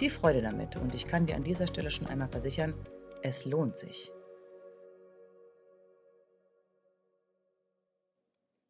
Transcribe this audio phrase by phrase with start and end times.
[0.00, 2.72] Viel Freude damit und ich kann dir an dieser Stelle schon einmal versichern,
[3.22, 4.10] es lohnt sich.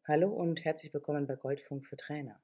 [0.05, 2.43] Hallo und herzlich willkommen bei Goldfunk für Trainer.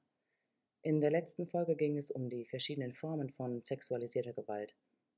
[0.80, 4.74] In der letzten Folge ging es um die verschiedenen Formen von sexualisierter Gewalt.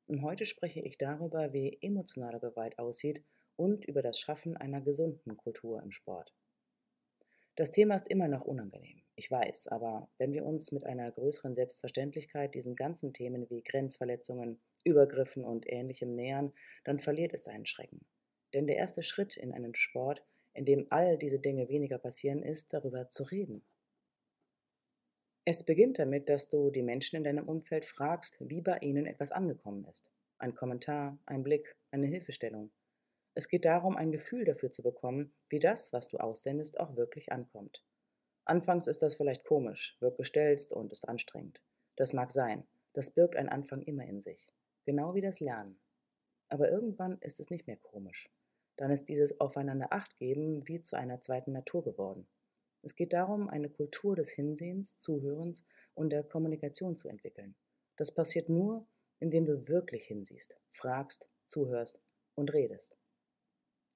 [0.08, 3.22] Und heute spreche ich darüber, wie emotionale Gewalt aussieht
[3.54, 6.34] und über das Schaffen einer gesunden Kultur im Sport.
[7.60, 11.54] Das Thema ist immer noch unangenehm, ich weiß, aber wenn wir uns mit einer größeren
[11.54, 18.00] Selbstverständlichkeit diesen ganzen Themen wie Grenzverletzungen, Übergriffen und ähnlichem nähern, dann verliert es seinen Schrecken.
[18.54, 22.72] Denn der erste Schritt in einem Sport, in dem all diese Dinge weniger passieren, ist,
[22.72, 23.62] darüber zu reden.
[25.44, 29.32] Es beginnt damit, dass du die Menschen in deinem Umfeld fragst, wie bei ihnen etwas
[29.32, 30.10] angekommen ist.
[30.38, 32.70] Ein Kommentar, ein Blick, eine Hilfestellung.
[33.34, 37.32] Es geht darum, ein Gefühl dafür zu bekommen, wie das, was du aussendest, auch wirklich
[37.32, 37.84] ankommt.
[38.44, 41.62] Anfangs ist das vielleicht komisch, wirkt gestelzt und ist anstrengend.
[41.96, 44.48] Das mag sein, das birgt ein Anfang immer in sich.
[44.84, 45.78] Genau wie das Lernen.
[46.48, 48.28] Aber irgendwann ist es nicht mehr komisch.
[48.76, 52.26] Dann ist dieses Aufeinander Acht geben wie zu einer zweiten Natur geworden.
[52.82, 57.54] Es geht darum, eine Kultur des Hinsehens, Zuhörens und der Kommunikation zu entwickeln.
[57.96, 58.88] Das passiert nur,
[59.18, 62.02] indem du wirklich hinsiehst, fragst, zuhörst
[62.34, 62.96] und redest.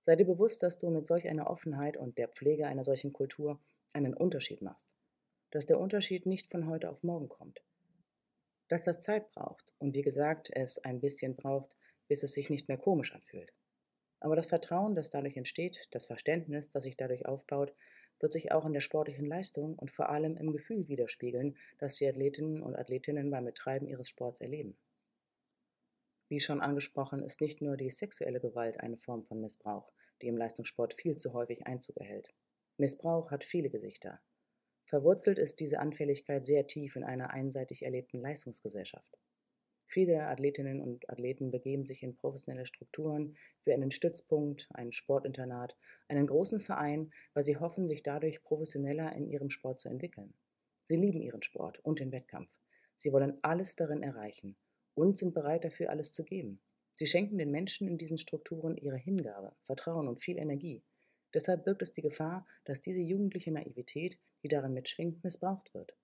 [0.06, 3.58] Sei dir bewusst, dass du mit solch einer Offenheit und der Pflege einer solchen Kultur
[3.94, 4.92] einen Unterschied machst.
[5.50, 7.62] Dass der Unterschied nicht von heute auf morgen kommt.
[8.68, 11.74] Dass das Zeit braucht und wie gesagt, es ein bisschen braucht,
[12.06, 13.50] bis es sich nicht mehr komisch anfühlt.
[14.20, 17.74] Aber das Vertrauen, das dadurch entsteht, das Verständnis, das sich dadurch aufbaut,
[18.20, 22.06] wird sich auch in der sportlichen Leistung und vor allem im Gefühl widerspiegeln, das die
[22.06, 24.76] Athletinnen und Athletinnen beim Betreiben ihres Sports erleben.
[26.28, 29.92] Wie schon angesprochen, ist nicht nur die sexuelle Gewalt eine Form von Missbrauch,
[30.22, 32.32] die im Leistungssport viel zu häufig Einzug erhält.
[32.78, 34.20] Missbrauch hat viele Gesichter.
[34.86, 39.18] Verwurzelt ist diese Anfälligkeit sehr tief in einer einseitig erlebten Leistungsgesellschaft.
[39.86, 45.76] Viele Athletinnen und Athleten begeben sich in professionelle Strukturen wie einen Stützpunkt, ein Sportinternat,
[46.08, 50.32] einen großen Verein, weil sie hoffen, sich dadurch professioneller in ihrem Sport zu entwickeln.
[50.84, 52.50] Sie lieben ihren Sport und den Wettkampf.
[52.96, 54.56] Sie wollen alles darin erreichen
[54.94, 56.60] und sind bereit dafür alles zu geben.
[56.96, 60.84] Sie schenken den Menschen in diesen Strukturen ihre Hingabe, Vertrauen und viel Energie.
[61.32, 65.96] Deshalb birgt es die Gefahr, dass diese jugendliche Naivität, die darin mitschwingt, missbraucht wird.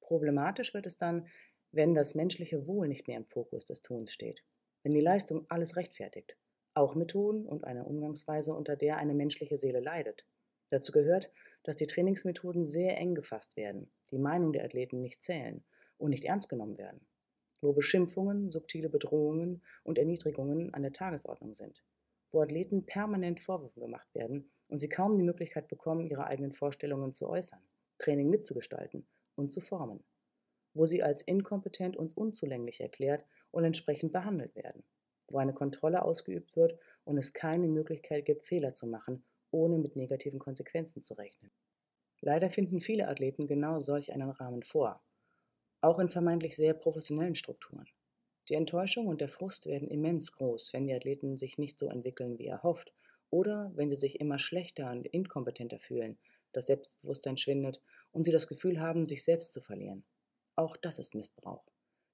[0.00, 1.26] Problematisch wird es dann,
[1.72, 4.44] wenn das menschliche Wohl nicht mehr im Fokus des Tuns steht,
[4.84, 6.36] wenn die Leistung alles rechtfertigt,
[6.74, 10.24] auch Methoden und eine Umgangsweise, unter der eine menschliche Seele leidet.
[10.70, 11.28] Dazu gehört,
[11.64, 15.64] dass die Trainingsmethoden sehr eng gefasst werden, die Meinung der Athleten nicht zählen
[15.98, 17.04] und nicht ernst genommen werden
[17.66, 21.82] wo Beschimpfungen, subtile Bedrohungen und Erniedrigungen an der Tagesordnung sind,
[22.30, 27.12] wo Athleten permanent Vorwürfe gemacht werden und sie kaum die Möglichkeit bekommen, ihre eigenen Vorstellungen
[27.12, 27.60] zu äußern,
[27.98, 30.04] Training mitzugestalten und zu formen,
[30.74, 34.84] wo sie als inkompetent und unzulänglich erklärt und entsprechend behandelt werden,
[35.28, 39.96] wo eine Kontrolle ausgeübt wird und es keine Möglichkeit gibt, Fehler zu machen, ohne mit
[39.96, 41.50] negativen Konsequenzen zu rechnen.
[42.20, 45.02] Leider finden viele Athleten genau solch einen Rahmen vor
[45.80, 47.86] auch in vermeintlich sehr professionellen Strukturen.
[48.48, 52.38] Die Enttäuschung und der Frust werden immens groß, wenn die Athleten sich nicht so entwickeln,
[52.38, 52.92] wie erhofft,
[53.30, 56.16] oder wenn sie sich immer schlechter und inkompetenter fühlen,
[56.52, 57.82] das Selbstbewusstsein schwindet
[58.12, 60.04] und sie das Gefühl haben, sich selbst zu verlieren.
[60.54, 61.64] Auch das ist Missbrauch.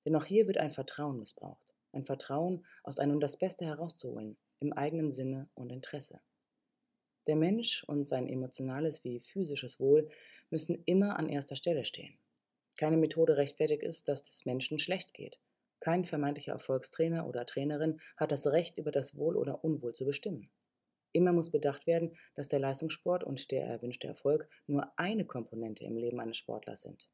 [0.04, 1.74] Denn auch hier wird ein Vertrauen missbraucht.
[1.92, 6.20] Ein Vertrauen, aus einem das Beste herauszuholen, im eigenen Sinne und Interesse.
[7.26, 10.08] Der Mensch und sein emotionales wie physisches Wohl
[10.50, 12.18] müssen immer an erster Stelle stehen.
[12.76, 15.38] Keine Methode rechtfertigt es, dass es Menschen schlecht geht.
[15.80, 20.50] Kein vermeintlicher Erfolgstrainer oder Trainerin hat das Recht, über das Wohl oder Unwohl zu bestimmen.
[21.12, 25.96] Immer muss bedacht werden, dass der Leistungssport und der erwünschte Erfolg nur eine Komponente im
[25.96, 27.08] Leben eines Sportlers sind.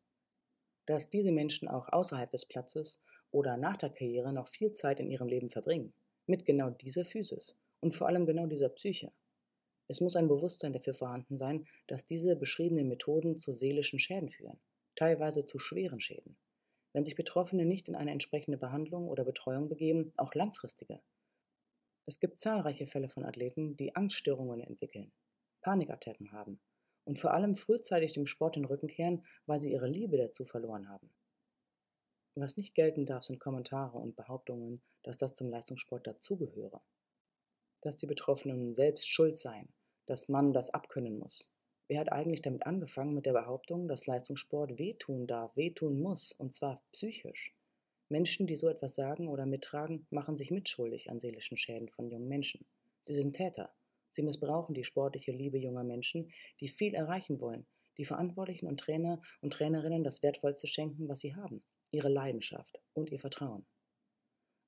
[0.86, 5.10] Dass diese Menschen auch außerhalb des Platzes oder nach der Karriere noch viel Zeit in
[5.10, 5.92] ihrem Leben verbringen,
[6.26, 9.12] mit genau dieser Physis und vor allem genau dieser Psyche.
[9.88, 14.60] Es muss ein Bewusstsein dafür vorhanden sein, dass diese beschriebenen Methoden zu seelischen Schäden führen,
[14.98, 16.36] teilweise zu schweren Schäden.
[16.92, 21.00] Wenn sich Betroffene nicht in eine entsprechende Behandlung oder Betreuung begeben, auch langfristige.
[22.06, 25.12] Es gibt zahlreiche Fälle von Athleten, die Angststörungen entwickeln,
[25.62, 26.60] Panikattacken haben
[27.04, 30.88] und vor allem frühzeitig dem Sport den Rücken kehren, weil sie ihre Liebe dazu verloren
[30.88, 31.14] haben.
[32.34, 36.80] Was nicht gelten darf, sind Kommentare und Behauptungen, dass das zum Leistungssport dazugehöre.
[37.82, 39.72] Dass die Betroffenen selbst schuld seien,
[40.06, 41.52] dass man das abkönnen muss.
[41.88, 46.52] Wer hat eigentlich damit angefangen mit der Behauptung, dass Leistungssport wehtun darf, wehtun muss, und
[46.52, 47.54] zwar psychisch?
[48.10, 52.28] Menschen, die so etwas sagen oder mittragen, machen sich mitschuldig an seelischen Schäden von jungen
[52.28, 52.66] Menschen.
[53.04, 53.74] Sie sind Täter.
[54.10, 56.30] Sie missbrauchen die sportliche Liebe junger Menschen,
[56.60, 61.34] die viel erreichen wollen, die Verantwortlichen und Trainer und Trainerinnen das Wertvollste schenken, was sie
[61.34, 63.66] haben, ihre Leidenschaft und ihr Vertrauen.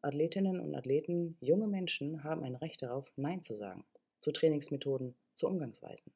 [0.00, 3.84] Athletinnen und Athleten, junge Menschen haben ein Recht darauf, Nein zu sagen,
[4.20, 6.14] zu Trainingsmethoden, zu Umgangsweisen.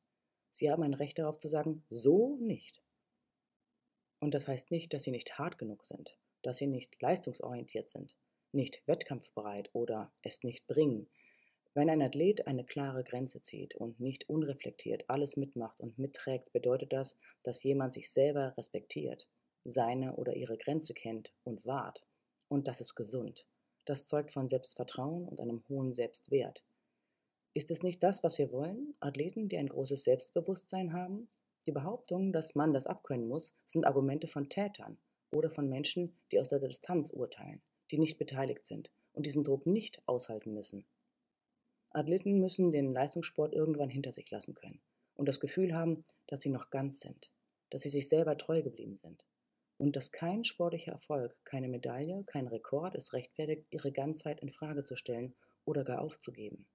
[0.54, 2.80] Sie haben ein Recht darauf zu sagen, so nicht.
[4.20, 8.14] Und das heißt nicht, dass sie nicht hart genug sind, dass sie nicht leistungsorientiert sind,
[8.52, 11.08] nicht wettkampfbereit oder es nicht bringen.
[11.74, 16.92] Wenn ein Athlet eine klare Grenze zieht und nicht unreflektiert alles mitmacht und mitträgt, bedeutet
[16.92, 19.26] das, dass jemand sich selber respektiert,
[19.64, 22.06] seine oder ihre Grenze kennt und wahrt.
[22.46, 23.44] Und das ist gesund.
[23.86, 26.62] Das zeugt von Selbstvertrauen und einem hohen Selbstwert.
[27.56, 28.96] Ist es nicht das, was wir wollen?
[28.98, 31.28] Athleten, die ein großes Selbstbewusstsein haben?
[31.66, 34.98] Die Behauptung, dass man das abkönnen muss, sind Argumente von Tätern
[35.30, 37.62] oder von Menschen, die aus der Distanz urteilen,
[37.92, 40.84] die nicht beteiligt sind und diesen Druck nicht aushalten müssen.
[41.90, 44.80] Athleten müssen den Leistungssport irgendwann hinter sich lassen können
[45.14, 47.30] und das Gefühl haben, dass sie noch ganz sind,
[47.70, 49.24] dass sie sich selber treu geblieben sind
[49.78, 54.82] und dass kein sportlicher Erfolg, keine Medaille, kein Rekord es rechtfertigt, ihre Ganzheit in Frage
[54.82, 56.66] zu stellen oder gar aufzugeben.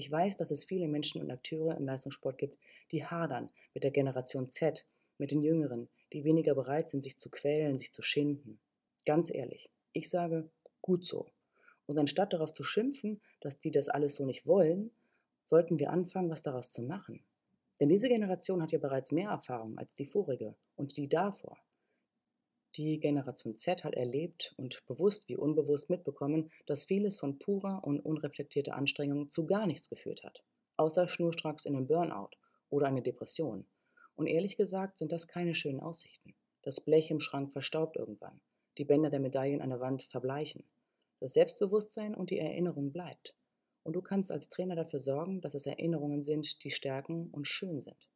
[0.00, 2.56] Ich weiß, dass es viele Menschen und Akteure im Leistungssport gibt,
[2.90, 4.86] die hadern mit der Generation Z,
[5.18, 8.58] mit den Jüngeren, die weniger bereit sind, sich zu quälen, sich zu schinden.
[9.04, 10.48] Ganz ehrlich, ich sage,
[10.80, 11.26] gut so.
[11.84, 14.90] Und anstatt darauf zu schimpfen, dass die das alles so nicht wollen,
[15.44, 17.22] sollten wir anfangen, was daraus zu machen.
[17.78, 21.58] Denn diese Generation hat ja bereits mehr Erfahrung als die vorige und die davor.
[22.76, 27.98] Die Generation Z hat erlebt und bewusst wie unbewusst mitbekommen, dass vieles von purer und
[27.98, 30.44] unreflektierter Anstrengung zu gar nichts geführt hat,
[30.76, 32.30] außer schnurstracks in einen Burnout
[32.68, 33.66] oder eine Depression.
[34.14, 36.36] Und ehrlich gesagt sind das keine schönen Aussichten.
[36.62, 38.40] Das Blech im Schrank verstaubt irgendwann,
[38.78, 40.62] die Bänder der Medaillen an der Wand verbleichen.
[41.18, 43.34] Das Selbstbewusstsein und die Erinnerung bleibt.
[43.82, 47.82] Und du kannst als Trainer dafür sorgen, dass es Erinnerungen sind, die stärken und schön
[47.82, 48.08] sind.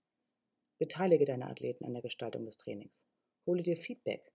[0.78, 3.04] Beteilige deine Athleten an der Gestaltung des Trainings.
[3.46, 4.33] Hole dir Feedback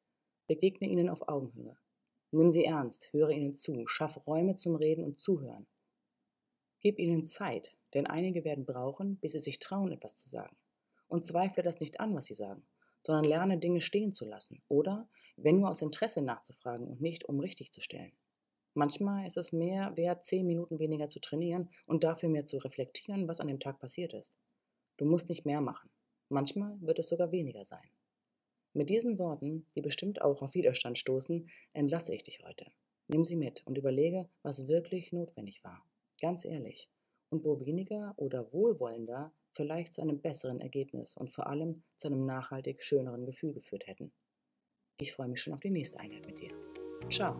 [0.50, 1.78] Begegne ihnen auf Augenhöhe.
[2.32, 5.68] Nimm sie ernst, höre ihnen zu, schaff Räume zum Reden und Zuhören.
[6.80, 10.58] Gib ihnen Zeit, denn einige werden brauchen, bis sie sich trauen, etwas zu sagen.
[11.08, 12.64] Und zweifle das nicht an, was sie sagen,
[13.06, 15.08] sondern lerne Dinge stehen zu lassen oder,
[15.38, 18.14] wenn nur aus Interesse nachzufragen und nicht um richtig zu stellen.
[18.74, 23.28] Manchmal ist es mehr wert, zehn Minuten weniger zu trainieren und dafür mehr zu reflektieren,
[23.28, 24.34] was an dem Tag passiert ist.
[24.98, 25.92] Du musst nicht mehr machen.
[26.28, 27.88] Manchmal wird es sogar weniger sein.
[28.74, 32.66] Mit diesen Worten, die bestimmt auch auf Widerstand stoßen, entlasse ich dich heute.
[33.08, 35.84] Nimm sie mit und überlege, was wirklich notwendig war.
[36.22, 36.90] Ganz ehrlich.
[37.32, 42.26] Und wo weniger oder wohlwollender vielleicht zu einem besseren Ergebnis und vor allem zu einem
[42.26, 44.12] nachhaltig schöneren Gefühl geführt hätten.
[45.00, 46.52] Ich freue mich schon auf die nächste Einheit mit dir.
[47.10, 47.38] Ciao.